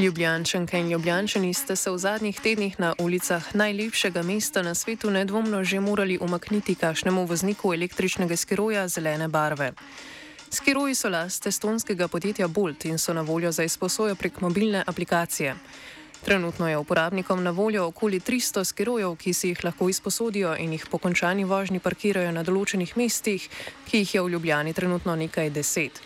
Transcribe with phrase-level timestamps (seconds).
[0.00, 5.64] Ljubljančanke in ljubljančani ste se v zadnjih tednih na ulicah najlepšega mesta na svetu nedvomno
[5.64, 9.72] že morali umakniti kašnemu vozniku električnega skiroja zelene barve.
[10.50, 15.54] Skiroji so last estonskega podjetja Bolt in so na voljo za izposojo prek mobilne aplikacije.
[16.24, 20.86] Trenutno je uporabnikom na voljo okoli 300 skirojev, ki si jih lahko izposodijo in jih
[20.90, 23.48] po končani vožnji parkirajo na določenih mestih,
[23.90, 26.00] ki jih je v Ljubljani trenutno nekaj deset.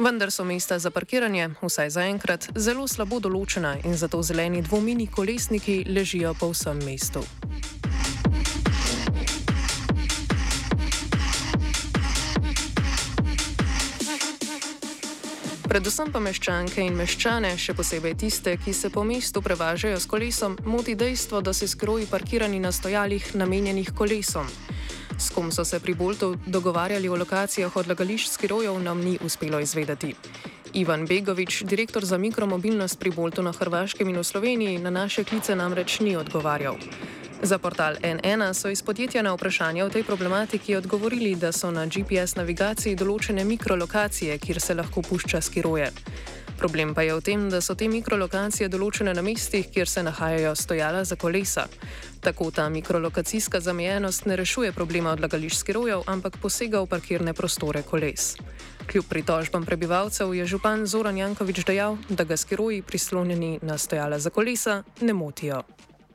[0.00, 5.82] Vendar so mesta za parkiranje, vsaj zaenkrat, zelo slabo določena in zato zeleni dvomini kolesniki
[5.92, 7.20] ležijo po vsem mestu.
[15.68, 20.56] Predvsem pa meščanke in meščane, še posebej tiste, ki se po mestu prevažajo s kolesom,
[20.64, 24.48] moti dejstvo, da se skroji parkirani na stojalih namenjenih kolesom.
[25.20, 30.14] S kom so se pri Boltu dogovarjali o lokacijah odlagališč skirojev, nam ni uspelo izvedeti.
[30.72, 35.56] Ivan Begovič, direktor za mikromobilnost pri Boltu na Hrvaškem in v Sloveniji, na naše klice
[35.56, 36.76] namreč ni odgovarjal.
[37.42, 41.86] Za portal N1 so iz podjetja na vprašanje o tej problematiki odgovorili, da so na
[41.86, 45.92] GPS navigaciji določene mikrolokacije, kjer se lahko pušča skiroje.
[46.60, 50.52] Problem pa je v tem, da so te mikrolokacije določene na mestih, kjer se nahajajo
[50.52, 51.64] stojala za kolesa.
[52.20, 58.34] Tako ta mikrolokacijska zamejenost ne rešuje problema odlagališč skirojev, ampak posega v parkirne prostore koles.
[58.92, 64.28] Kljub pritožbam prebivalcev je župan Zoran Jankovič dejal, da ga skiroji prislonjeni na stojala za
[64.28, 65.62] kolesa ne motijo.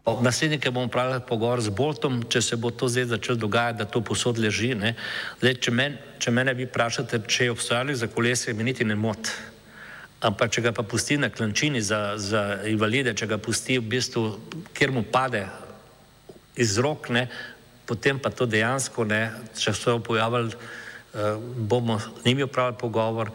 [0.05, 3.89] Ob naslednjem bomo pravili pogovor z Boltom, če se bo to zdaj začelo dogajati, da
[3.89, 4.75] to posod leži.
[5.41, 8.93] Zdaj, če, men, če mene vi vprašate, če je obstajali za kolesje, mi niti ne
[8.93, 9.54] moti.
[10.23, 14.23] Ampak, če ga pa pusti na klančini za, za invalide, če ga pusti v bistvu,
[14.73, 15.43] kjer mu pade
[16.55, 17.27] iz rok, ne,
[17.85, 19.27] potem pa to dejansko, ne,
[19.59, 21.35] če so jo pojavili, uh,
[21.67, 23.33] bomo njimi upravili pogovor.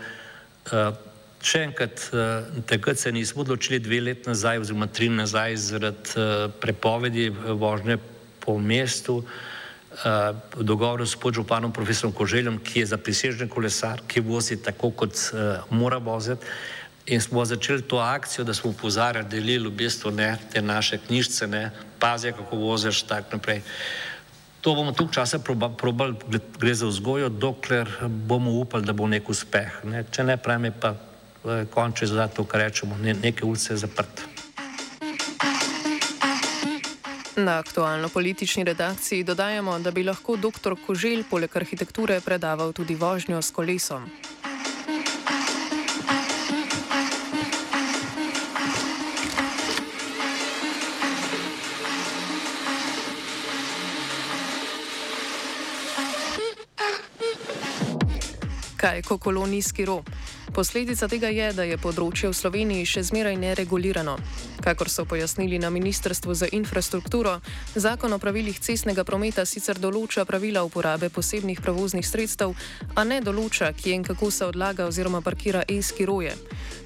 [0.73, 0.97] Uh,
[1.45, 6.49] še enkrat, uh, takrat se nismo odločili dve leti nazaj, oziroma tri nazaj, zaradi uh,
[6.65, 8.01] prepovedi vožnje
[8.41, 9.21] po mestu.
[9.91, 15.67] V dogovoru s podžupanom profesorom Koželjem, ki je zaprisežen kolesar, ki vozi tako, kot uh,
[15.75, 16.47] mora voziti.
[17.07, 21.47] In smo začeli to akcijo, da smo upozarjali, delili v bistvu ne, te naše knjižice,
[21.47, 23.63] ne, pazi, kako voziš, tako naprej.
[24.61, 25.39] To bomo tu časa
[25.77, 26.15] probali,
[26.59, 29.81] gre za vzgojo, dokler bomo upali, da bo nek uspeh.
[29.85, 30.05] Ne.
[30.13, 34.29] Če ne, pravim, pa uh, konče za to, kar rečemo, ne, neke ulice zaprte.
[37.41, 40.77] Na aktualno politični redakciji dodajamo, da bi lahko dr.
[40.87, 44.11] Koželj poleg arhitekture predaval tudi vožnjo s kolesom.
[58.81, 60.03] Kaj ko kolonijski ro?
[60.55, 64.15] Posledica tega je, da je področje v Sloveniji še zmeraj neregulirano.
[64.65, 67.35] Kakor so pojasnili na Ministrstvu za infrastrukturo,
[67.77, 72.57] zakon o pravilih cestnega prometa sicer določa pravila uporabe posebnih prevoznih sredstev,
[72.97, 76.33] a ne določa, kje in kako se odlaga oziroma parkira e-skiroje.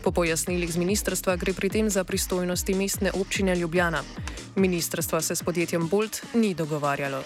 [0.03, 4.03] Po pojasnilih z ministrstva gre pri tem za pristojnosti mestne občine Ljubljana.
[4.59, 7.22] Ministrstvo se s podjetjem Bolt ni dogovarjalo.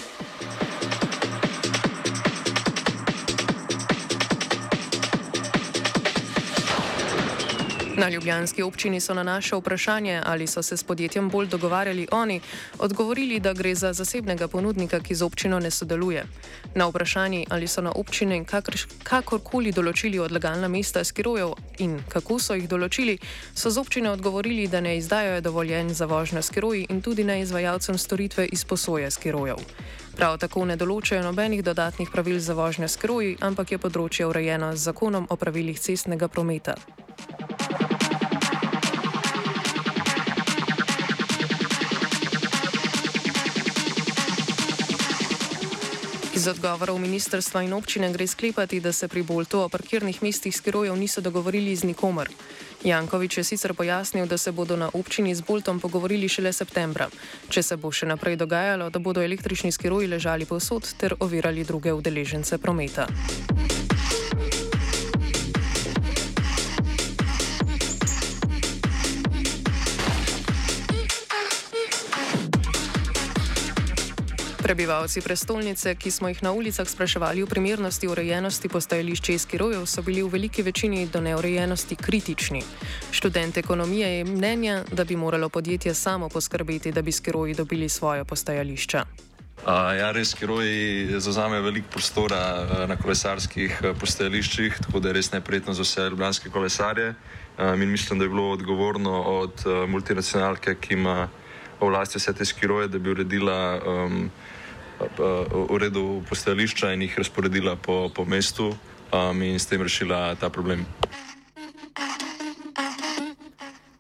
[7.99, 12.41] Na ljubljanski občini so na naše vprašanje, ali so se s podjetjem bolj dogovarjali oni,
[12.79, 16.25] odgovorili, da gre za zasebnega ponudnika, ki z občino ne sodeluje.
[16.75, 18.45] Na vprašanje, ali so na občine
[19.03, 23.19] kakorkoli določili odlagalna mesta skirojev in kako so jih določili,
[23.55, 27.99] so z občine odgovorili, da ne izdajajo dovoljenj za vožnjo skiroji in tudi ne izvajalcem
[27.99, 29.59] storitve izposoje skirojev.
[30.15, 34.87] Prav tako ne določajo nobenih dodatnih pravil za vožnjo skiroji, ampak je področje urejeno z
[34.87, 36.79] zakonom o pravilih cestnega prometa.
[46.39, 50.95] Iz odgovorov ministrstva in občine gre sklepati, da se pri Boltu o parkirnih mestih skirojev
[50.97, 52.31] niso dogovorili z nikomer.
[52.85, 57.11] Jankovič je sicer pojasnil, da se bodo na občini z Boltom pogovorili šele septembra,
[57.51, 61.93] če se bo še naprej dogajalo, da bodo električni skiroji ležali povsod ter ovirali druge
[61.93, 63.09] udeležence prometa.
[74.63, 80.23] Prebivalci prestolnice, ki smo jih na ulicah spraševali o primernosti urejenosti postajališč Eskirojev, so bili
[80.23, 82.63] v veliki večini do neurejenosti kritični.
[83.11, 88.25] Študent ekonomije je mnenja, da bi moralo podjetje samo poskrbeti, da bi Skiroji dobili svoje
[88.25, 89.05] postajališča.
[89.59, 95.19] Uh, ja, res, Kiroji zauzamejo veliko prostora uh, na kolesarskih uh, postajališčih, tako da je
[95.19, 97.15] res neprijetno za vse ljubljanske kolesarje.
[97.59, 101.48] Uh, in mislim, da je bilo odgovorno od uh, multinacionalke, ki ima v
[101.87, 104.31] vlasti vse te skiroje, da bi uredila um,
[105.69, 108.75] uredu postajališča in jih razporedila po, po mestu
[109.13, 110.87] um, in s tem rešila ta problem.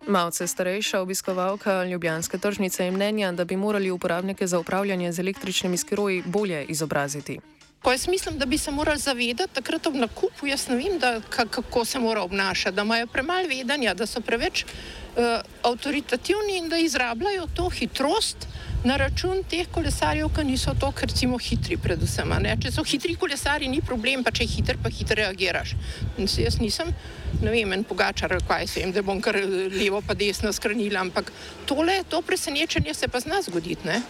[0.09, 5.77] Malce starejša obiskovalka Ljubljanske tržnice je mnenja, da bi morali uporabnike za upravljanje z električnimi
[5.77, 7.39] skiroji bolje izobraziti.
[7.83, 11.21] Ko jaz mislim, da bi se morali zavedati takrat ob nakupu, jaz ne vem, da,
[11.31, 15.25] kako se mora obnašati, da imajo premalo vedenja, da so preveč uh,
[15.63, 18.49] avtoritativni in da izrabljajo to hitrost
[18.85, 22.35] na račun teh kolesarjev, ki niso to, ker recimo hitri predvsem.
[22.63, 25.75] Če so hitri kolesari, ni problem, pa če je hiter, pa hitro reagiraš.
[26.27, 26.93] Se, jaz nisem,
[27.43, 29.39] ne vem, en pogačar, kaj se jim, da bom kar
[29.75, 31.33] levo pa desno skranila, ampak
[31.67, 33.87] tole, to presenečenje se pa zna zgoditi.
[33.87, 34.03] Ne?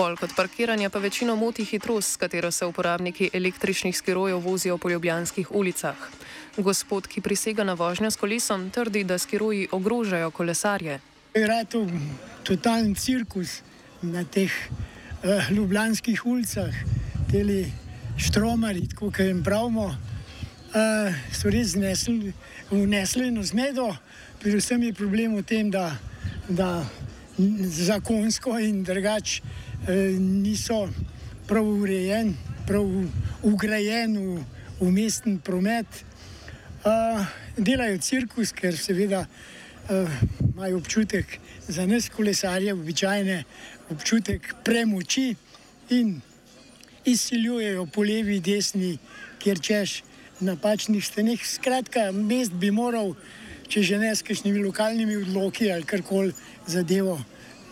[0.00, 4.88] Bolj kot parkiranje pa večino moti hitrost, s katero se uporabniki električnih skirojev vozijo po
[4.88, 5.96] ljubljanskih ulicah.
[6.56, 11.00] Gospod, ki prisega na vožnjo s kolesom, trdi, da skiroji ogrožajo kolesarje.
[11.34, 11.84] Je to
[12.42, 13.60] totalen cirkus
[14.02, 16.72] na teh uh, ljubljanskih ulicah,
[17.30, 17.44] te
[18.16, 22.32] štromari, kot jim pravimo, uh, so res znesli,
[22.70, 23.92] vnesli eno zmedo.
[24.40, 25.90] Predvsem je problem v tem, da,
[26.48, 26.86] da
[27.68, 29.68] zakonsko in drugače
[30.18, 30.88] niso
[31.48, 32.34] prav urejeni,
[32.66, 32.86] prav
[33.42, 34.44] ugrajeni v,
[34.80, 35.86] v mestni promet.
[36.80, 37.24] Uh,
[37.56, 43.44] delajo cirkus, ker seveda uh, imajo občutek za nas, kolesarje, običajne
[43.90, 45.34] občutek premoči
[45.90, 46.20] in
[47.04, 48.98] izsiljujejo po levi, desni,
[49.38, 50.02] kjer češ
[50.40, 51.46] napačnih stenih.
[51.46, 53.14] Skratka, mest bi moral,
[53.68, 56.32] če že ne s kakšnimi lokalnimi odloki ali karkoli
[56.66, 57.18] zadevo,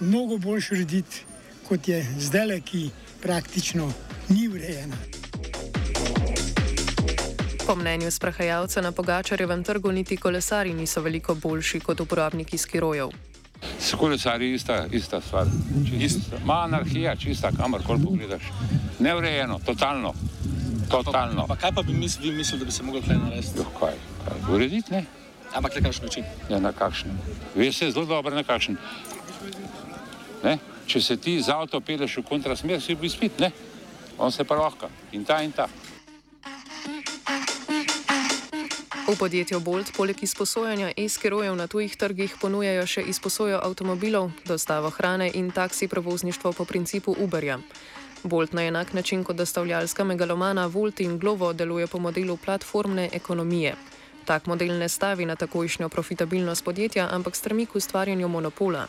[0.01, 1.25] mnogo bolj urediti,
[1.69, 2.91] kot je zdaj, ki
[3.23, 3.93] praktično
[4.29, 4.97] ni urejena.
[7.67, 13.09] Po mnenju sprehajalca na Pogačarjevem trgu niti kolesari niso veliko boljši kot uporabniki skirojev.
[13.81, 15.47] S kolesari je ista, ista stvar.
[16.45, 18.43] Ma anarhija, čista, kamorkoli pogledaš.
[18.99, 20.15] Neurejeno, totalno.
[20.91, 21.47] totalno.
[21.47, 23.59] Pa, pa kaj pa bi mis, vi mislili, da bi se moglo kaj narediti?
[23.59, 23.95] Jo, kaj,
[24.25, 25.05] kaj, urediti, ne?
[25.55, 26.25] Ampak na kakšen način?
[26.51, 27.11] Ja, na kakšen.
[27.55, 28.77] Veste zelo dobro, na kakšen.
[30.45, 30.59] Ne?
[30.89, 33.53] Če se ti z avto peleš v kontrasmer, si bi spit, ne?
[34.17, 34.89] On se pa lahko.
[35.13, 35.69] In ta in ta.
[39.09, 45.29] V podjetju Bolt poleg izposojanja e-skirojev na tujih trgih ponujajo še izposojo avtomobilov, dostavo hrane
[45.33, 47.61] in taksi prevozništvo po principu Uberja.
[48.25, 53.77] Bolt na enak način kot dostavljalska megalomana Volt in Glovo deluje po modelu platformne ekonomije.
[54.25, 58.89] Tak model ne stavi na takojšnjo profitabilnost podjetja, ampak stremi k ustvarjanju monopola.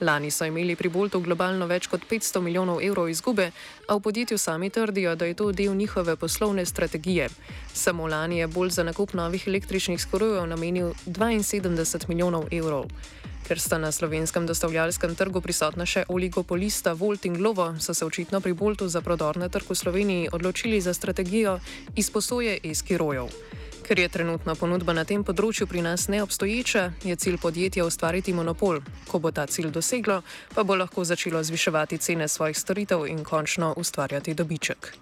[0.00, 3.50] Lani so imeli pri Boltu globalno več kot 500 milijonov evrov izgube,
[3.86, 7.28] a v podjetju sami trdijo, da je to del njihove poslovne strategije.
[7.74, 12.88] Samo lani je Bolt za nakup novih električnih skorojev namenil 72 milijonov evrov.
[13.48, 18.40] Ker sta na slovenskem dostavljalskem trgu prisotna še oligopolista Volt in Glovo, so se očitno
[18.40, 21.58] pri Boltu za prodor na trgu Sloveniji odločili za strategijo
[21.96, 23.28] izposoje e-skirojev.
[23.90, 28.78] Ker je trenutna ponudba na tem področju pri nas neobstoječa, je cilj podjetja ustvariti monopol.
[29.10, 30.20] Ko bo ta cilj doseglo,
[30.54, 34.94] pa bo lahko začelo zviševati cene svojih storitev in končno ustvarjati dobiček.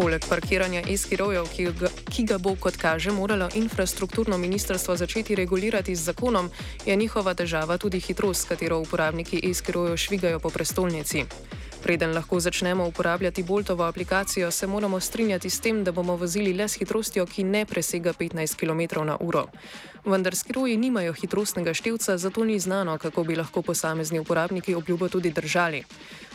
[0.00, 1.66] Poleg parkiranja e-skirojev, ki,
[2.08, 6.48] ki ga bo, kot kaže, moralo infrastrukturno ministrstvo začeti regulirati z zakonom,
[6.86, 11.24] je njihova težava tudi hitrost, s katero uporabniki e-skirojev švigajo po prestolnici.
[11.82, 16.68] Preden lahko začnemo uporabljati Boltovo aplikacijo, se moramo strinjati s tem, da bomo vozili le
[16.68, 19.44] s hitrostjo, ki ne presega 15 km/h.
[20.04, 25.30] Vendar skiroji nimajo hitrostnega števca, zato ni znano, kako bi lahko posamezni uporabniki obljubo tudi
[25.30, 25.84] držali.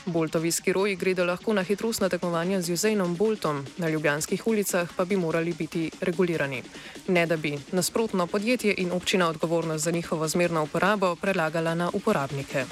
[0.06, 5.16] Boltovi skiroji gredo lahko na hitrostna tekmovanja z Jusainom Boltom, na ljubljanskih ulicah pa bi
[5.16, 6.64] morali biti regulirani.
[7.08, 12.66] Ne da bi nasprotno podjetje in občina odgovornost za njihovo zmerno uporabo prelagala na uporabnike.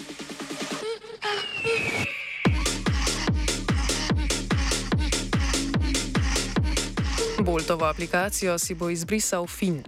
[7.44, 9.84] Boltovo aplikacijo si bo izbrisal Fin.